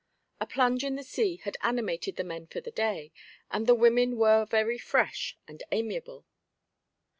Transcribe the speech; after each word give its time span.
A 0.39 0.47
plunge 0.47 0.83
in 0.83 0.95
the 0.95 1.03
sea 1.03 1.35
had 1.43 1.57
animated 1.61 2.15
the 2.15 2.23
men 2.23 2.47
for 2.47 2.59
the 2.59 2.71
day, 2.71 3.11
and 3.51 3.67
the 3.67 3.75
women 3.75 4.17
were 4.17 4.45
very 4.45 4.79
fresh 4.79 5.37
and 5.47 5.61
amiable. 5.71 6.25